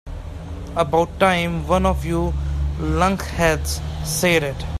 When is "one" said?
1.67-1.85